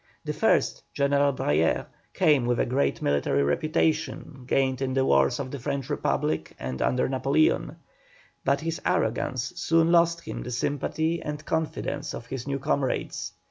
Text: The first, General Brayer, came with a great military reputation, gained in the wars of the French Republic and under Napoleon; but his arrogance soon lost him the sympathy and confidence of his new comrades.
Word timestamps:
The 0.25 0.33
first, 0.33 0.81
General 0.95 1.31
Brayer, 1.31 1.85
came 2.15 2.47
with 2.47 2.59
a 2.59 2.65
great 2.65 3.03
military 3.03 3.43
reputation, 3.43 4.45
gained 4.47 4.81
in 4.81 4.95
the 4.95 5.05
wars 5.05 5.39
of 5.39 5.51
the 5.51 5.59
French 5.59 5.91
Republic 5.91 6.55
and 6.59 6.81
under 6.81 7.07
Napoleon; 7.07 7.75
but 8.43 8.61
his 8.61 8.81
arrogance 8.83 9.53
soon 9.57 9.91
lost 9.91 10.21
him 10.21 10.41
the 10.41 10.49
sympathy 10.49 11.21
and 11.21 11.45
confidence 11.45 12.15
of 12.15 12.25
his 12.25 12.47
new 12.47 12.57
comrades. 12.57 13.33